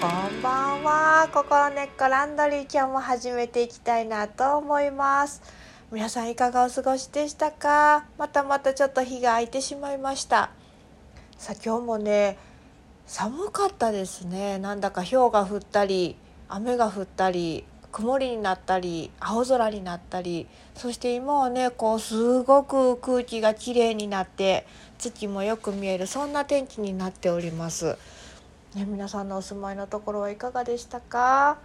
[0.00, 1.28] こんばんは。
[1.30, 5.42] 心根っこランドリー今日も始めていきたいなと思います。
[5.92, 8.06] 皆さんいかがお過ごしでしたか？
[8.16, 10.52] またまたちょっと日が空いてしまいました。
[11.36, 12.38] さあ今日もね
[13.06, 14.58] 寒かったですね。
[14.58, 16.16] なんだか氷が降ったり
[16.48, 27.98] 雨が降ったり曇りになったり青空になったりそして今はねこうすごく空気がきれいになって月もよく見えるそんな天気になっております。
[28.74, 31.58] ね、皆さんのお住まいのところはいかがでしたか？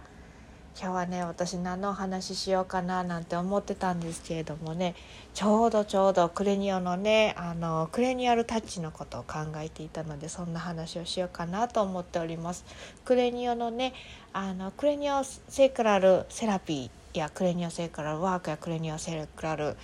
[0.76, 4.96] 今日はね私何のお話ししようかななんて思ってたんですけれどもね
[5.32, 12.64] ちょうどちょうどクレニオのねあのクレニアルタッチのことを考えていたのでそんな話をしようかなと思っております。
[13.04, 13.94] クレニオのね
[14.32, 19.76] あのクレニオセクラルセラピーやクレニオセクラルワークやクレニオセクラル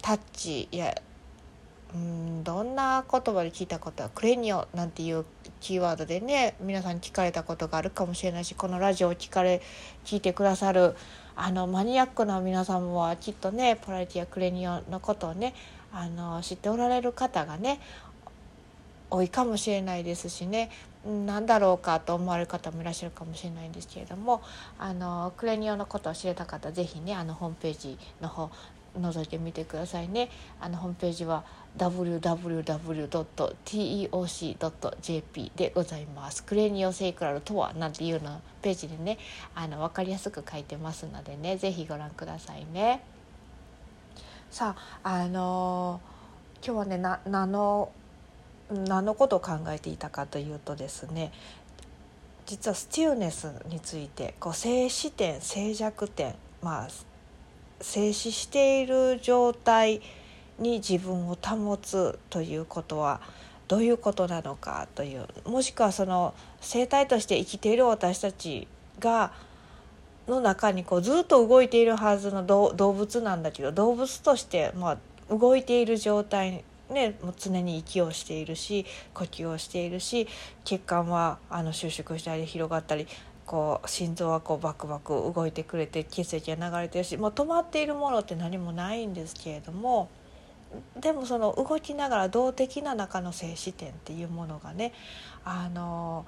[0.00, 0.94] タッチや
[1.94, 5.26] うんどんな言葉で聞いたことはクレニオなんていう
[5.62, 9.62] キーワードでね皆さん聞かれたことがあるかもしれないしこのラジオを聞かれ
[10.04, 10.96] 聞いてくださる
[11.36, 15.54] あのマニアックな皆さんはきっとねポラリティやクレニオのことをね
[15.92, 17.80] あの知っておられる方がね
[19.08, 20.70] 多いかもしれないですしね
[21.06, 24.42] 何だろうかと思われる方もいらっしゃるかもしれないんですけれども
[24.78, 28.50] あのクレニオのことを知れた方是非ねあのホームページの方
[28.98, 30.28] 覗いてみてくださいね。
[30.60, 31.44] あのホームページは
[31.78, 32.62] www.teoc.jp
[35.56, 36.44] でございます。
[36.44, 39.18] クレニオセイクラルとはなんていうのページでね
[39.54, 43.02] あの分かりやすく書いてますのでね是非ご覧くださいね。
[44.50, 47.90] さああのー、今日はねな何の
[48.70, 51.32] 何のことを考えていたかというとですね
[52.46, 56.88] 実はスチューネスについてこう静止点静寂点まあ
[57.82, 60.00] 静止している状態
[60.58, 63.20] に自分を保つということは
[63.68, 68.68] どういうことなのかというもしくはその生態として生きている私たち
[69.00, 69.32] が
[70.28, 74.98] の中にこうずっと動いているはずの動物なんだけど動物としてまあ
[75.34, 78.84] 動いている状態ね、もう常に息をしているし
[79.14, 80.28] 呼吸をしているし
[80.64, 83.06] 血管はあの収縮したり広がったり
[83.52, 90.08] こう心臓はこうバクバク動いてくれて血液が流れてるしもう止まっているものって何もないんですけれども
[90.98, 94.94] でもその動きながら動的な中の静止点っていうものがね
[95.44, 96.24] あの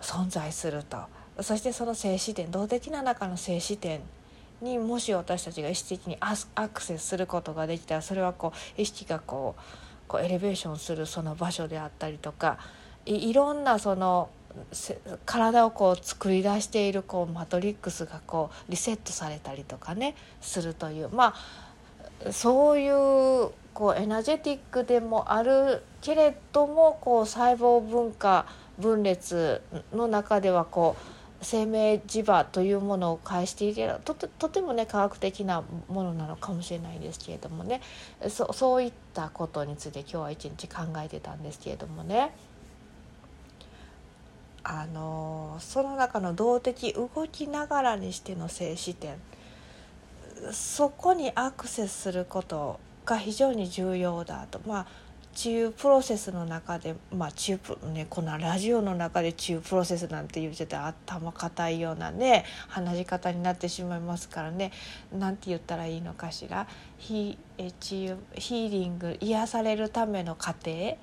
[0.00, 0.98] 存在すると。
[1.40, 4.00] そしてその静止点動的な中の静止点
[4.60, 9.62] にもし私たちが意識的にアクセスすることができたらそれはこう意識がこう
[10.06, 12.58] こうエレベーションするその場所であったりとか
[13.04, 14.28] いろんなその
[15.26, 21.34] 体をこう作り出しているこうマトリックスがこうリセットされたりとかねするというま
[22.26, 28.46] あそういうこうエナジェティックでもあるけれどもこう細胞分化
[28.78, 31.02] 分裂の中ではこう
[31.44, 37.80] 生命磁場というものを介していけるととてもね科学的なものなのかもしれないんですけれどもね。
[38.28, 42.32] そういったことについて今日は一日考えてたんですけれどもね。
[44.64, 49.16] あのその中の動的動きながらにしての静止点。
[50.52, 54.60] そこにアクセスすることが非常に重要だと。
[54.66, 54.86] まあ
[55.34, 64.72] 治癒プロセスの中でまあ治癒ねこのラジオの中で治癒プロセスなんて言うてた頭固いようなね話し方になってしまいますからね。
[65.12, 66.66] なんて言ったらいいのかしら。
[66.98, 67.38] ヒ
[67.80, 70.96] 治癒ヒーリング癒されるための過程。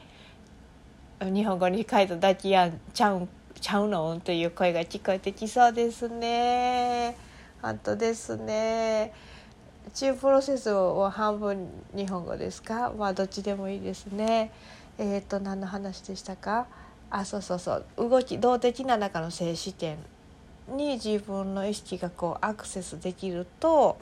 [1.21, 4.19] 日本語に書いただけやんちゃうんちゃうの？
[4.19, 7.15] という声が聞こえてきそうですね。
[7.61, 9.13] 本当ですね。
[9.93, 12.91] 中プロセスを半分日本語ですか？
[12.97, 14.51] まあどっちでもいいですね。
[14.97, 16.67] えっ、ー、と何の話でしたか？
[17.09, 17.85] あそうそうそう。
[17.97, 19.97] 動き動的な中の静止点
[20.67, 23.97] に自分の意識がこうアクセスできると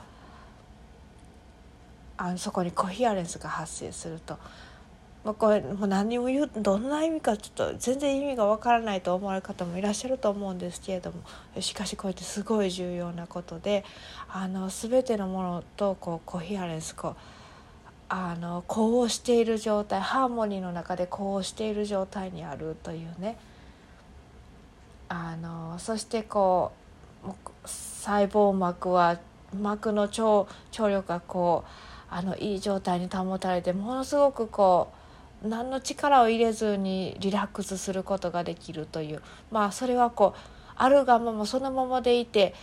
[2.18, 4.38] あのそこにコヒアレンスが発生すると。
[5.28, 11.18] まあ、これもう何も言うどんな意味かちょっと全然意味がわからないと思われる方もいらっしゃると思うんですけれども。
[11.60, 13.84] しかしこうやってすごい重要なことで
[14.30, 17.16] あの全てのものとこうコヒアレンスこう
[18.08, 23.38] あの呼応している状態ハーモニーの中で呼応している状態にあるというね。
[25.10, 26.72] あのそしてこ
[27.26, 27.32] う
[27.66, 29.20] 細胞膜は
[29.54, 34.97] 膜の張張力がこうあのいい状態に保たれてものすごくこう
[35.44, 39.22] 何の力を入れずにリラックスすることができるという。
[39.52, 40.40] まあそれはこう
[40.76, 42.54] あるがままそのままでいて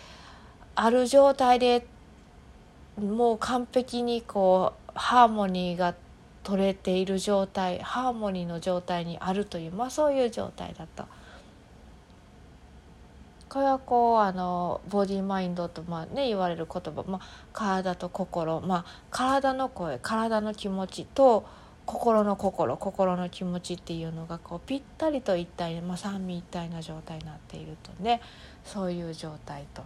[0.74, 1.86] ある状態で
[3.00, 5.94] もう完璧にこうハーモニーが
[6.42, 11.04] 取れている状態ハーモニーの状態にあるというまあそういう状態だと。
[13.48, 21.46] これはこうあのボディマインドとまあ、ね、言われる言葉、まあ、体と心、まあ、体の声体の気持ちと
[21.86, 28.20] 心の心心の気持ちっていうのがこうぴったりと一体、まあ、三位一体な状態になっているとね
[28.64, 29.82] そういう状態と。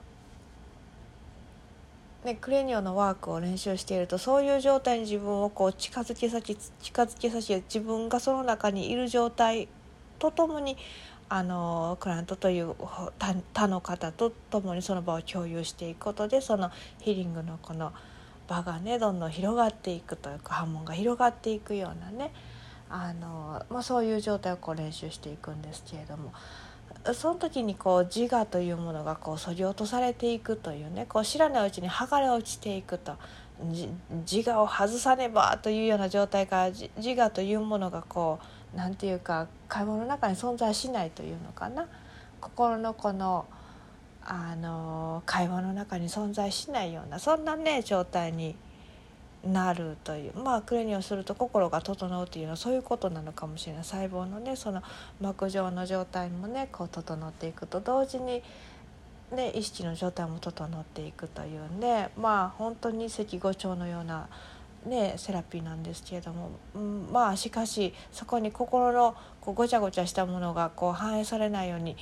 [2.24, 9.68] ね、クレニオのワークを練習しているとそういう状態に自分をこう近づき先近づき先自分がその中にいる状態
[10.18, 10.76] とともに
[11.28, 16.70] あのクライアントという他の方と共にその場を共有していくことでその
[17.00, 17.92] ヒーリングのこの
[18.48, 22.32] 場がねどんどん広がっていくというか波紋が広がっていくようなね
[22.90, 26.32] あの、まあ、そういう状態をこう練習していくんですけれども
[27.14, 33.16] その時にこう自我というものがこうそぎ落とされていくというねこう知らないうちに剥がれ落ちていくと
[33.60, 38.38] 自我を外さねばというような状態から自我というものがこ
[38.74, 41.86] う何て言うか会話の中に存在しないというのかな。
[42.40, 43.46] 心のこの
[44.30, 48.56] あの会話の中に存在しないようなそんなね状態に
[49.42, 53.84] なるというまあクレニをすると心が整うというのはそういうことなのかもしれない。
[53.84, 54.82] 細胞のねその
[55.18, 58.42] 膜状の状態もねこう整っていくと同時に、
[59.32, 64.28] ね、意識の状態も整っていくというんでまあ本当に赤五調のような、
[64.84, 71.96] ね、セラピーなんですけれども、うん、まあしかしそこに心のこうごちゃごちゃしたものがこう反映されないように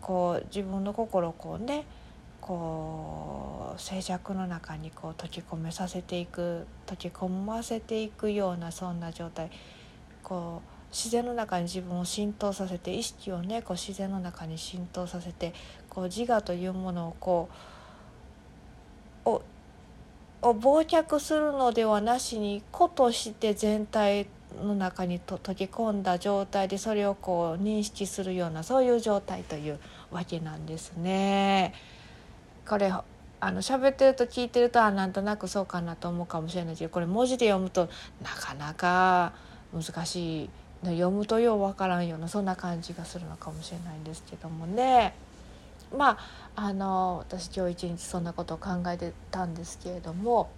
[0.00, 1.84] こう自分の心をこうね
[2.40, 9.50] こう静寂の中にこう溶け込めさせていく溶け込ませていくようなそんな状態。
[10.22, 15.52] こう自然の中に自分を浸透させて意識をねこう自然の中に浸透させて
[15.88, 17.48] こう自我というものをこ
[19.24, 19.42] うを
[20.40, 24.26] を忘却するのではなしに個として全体
[24.62, 29.78] の中にと溶け込んだ状態でそれをこう認識するようなそういう状態という
[30.10, 31.74] わけなんですね。
[32.66, 32.92] これ
[33.40, 37.88] あの喋ってると聞いてるとあなんとなくそうかなと思うかもしれないけどこれ文字で読むと
[38.22, 39.32] なかなか
[39.72, 40.50] 難しい
[40.82, 45.14] 読むとようわからんようなそんな感じがするのかもしれないんですけどもね
[45.96, 46.18] ま
[46.56, 50.50] ああの私今日一日そんなことを考えてたんですけれども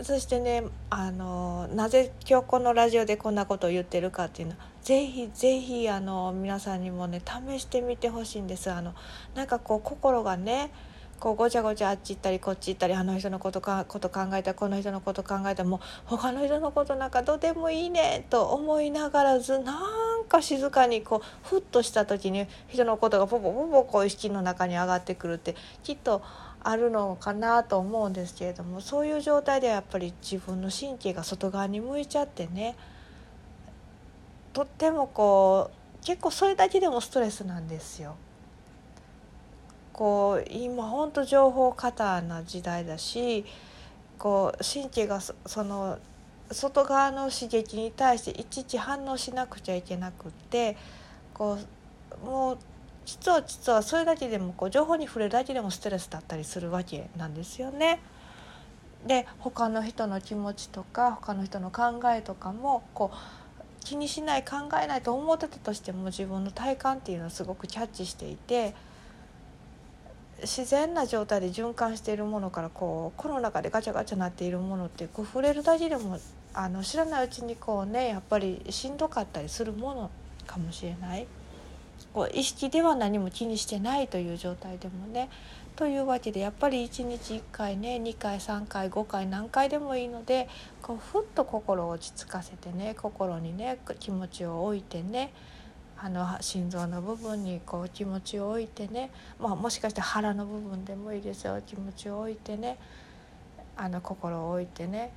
[0.00, 8.70] そしてねあのなぜ今日このラジオでこんなことを言ってるかっていうのはぜひぜひあの皆さんにもね試してみてほしいんです。
[8.70, 8.94] あの
[9.34, 10.70] なんかこう心がね
[11.18, 19.74] こうごちゃごちゃあっち行ったりこっち行ったりあの人のことかこと考えたこの人のこと考えたもう他の人のことなんかどうでもいいねと思いながらずな
[20.20, 26.22] んか静かにこうふっとした時に人のことがポポポポこう意識の中に上がってくるってきっと
[26.62, 32.76] あるのかなと思うんですけれどもそういう状態ではやっぱり自分の神経が外側に向いちゃってね
[34.52, 35.70] とってもこ
[36.02, 38.16] う結構それだけでもストレスなんですよ。
[39.92, 43.44] こう今本当情報過多な時代だし
[44.16, 45.34] こう神経がそ
[45.64, 45.98] の
[46.52, 50.76] 外側の刺激に対していちいち反応しなくちゃいけなくって
[51.34, 51.58] こ
[52.22, 52.58] うもう
[53.08, 58.00] 実は実はそれだけでもこう情報に触れるだけでもストレスだったりするわけなんですよね。
[59.06, 63.16] で他の人の気持ちとか他の人の考えとかもこう
[63.82, 68.74] 気にしない考えないと思ってたとしても自分の体感っていうのはすごくキャッチしていて
[70.42, 76.18] 自然な状態で循環しているものからこうこの中でガチャガチャなっているものってこう触れるだけでも
[76.52, 80.10] あの知らないうちにこうねやっぱりしんどかったりするもの
[80.46, 81.26] かもしれない。
[82.18, 85.30] こう意識では何も気にしてないという状態でもね
[85.76, 90.48] というわけでやっぱり1日1回ね2回3回5回何回でもいいので
[90.82, 95.32] こうふっと心を落ち着かせてね心にね気持ちを置いてね
[95.96, 101.62] あの心臓の部分にこう気持ちを置いてね、まあ、もしかして腹の部分でもいいですよ。
[101.64, 102.78] 気持ちを置いてね
[103.76, 105.12] あの心を置いてね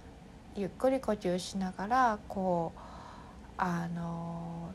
[0.55, 2.79] ゆっくり呼吸しながらこう
[3.57, 4.71] あの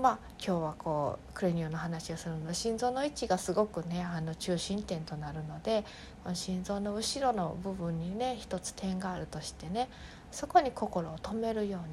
[0.00, 5.84] まあ今日はこうクレニオの話をするので心臓の位置がすごくねあの中心点となるので
[6.32, 9.90] 心臓の後ろの部分にね一つ点があるとしてね
[10.30, 11.88] そこに心を止めるように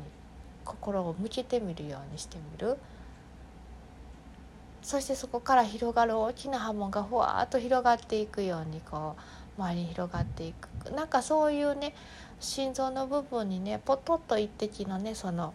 [0.64, 2.78] 心を向けてみるようにしてみる。
[4.82, 9.18] そしてそこから広がる大きな波紋がふわっと広がっていくようにこ
[9.58, 10.92] う周りに広がっていく。
[10.92, 11.94] なんかそういうね
[12.40, 15.54] 心臓の部分にねポトッと一滴のねその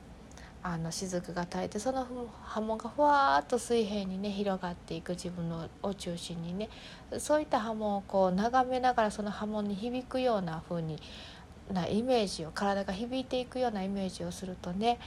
[0.67, 2.07] あの雫が垂れてその
[2.43, 6.71] 波紋がふわっと水平にね広がっていく自分のを中心にね
[7.19, 10.99] そういった波紋をこう眺めながらその波紋に響くような風に
[11.71, 14.99] なイメージを体が響いていくようなイメージをするとね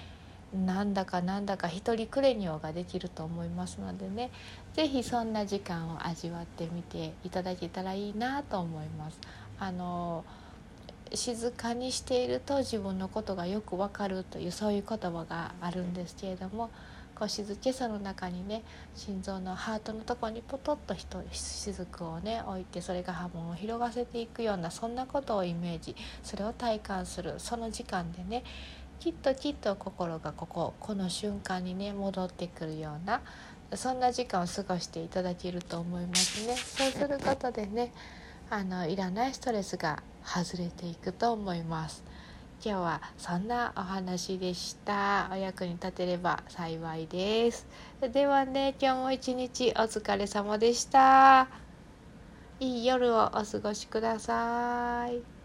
[0.54, 4.30] なんだかなんだか一人クレニオができると思いますのでね
[4.76, 9.20] 是非そんな時間を味わってみていただけたらいいなと思います。
[9.60, 10.24] あの
[11.14, 16.70] 静かにしていると自分のことがよくわかるというそういう言葉があるんですけれども
[17.18, 18.64] こう静けさの中にね
[18.96, 20.96] 心臓のハートのとこにポトッと
[21.32, 28.44] 雫をね置いてそれが波紋を広がせていくようなそんなことをイメージそれを体感するその時間でね
[29.00, 33.22] きっときっと心がこここの瞬間にね戻ってくるような
[33.74, 36.56] そんな時間を過ごしていただけると思いますね。
[36.56, 37.92] そうすることでね
[38.50, 42.04] あのいらないストレスが外れていくと思います。
[42.64, 45.30] 今日はそんなお話でした。
[45.32, 47.68] お役に立てれば幸いです。
[48.14, 51.50] ではね、今日も一日お疲れ様でした。
[52.60, 55.37] いい夜をお過ごしください。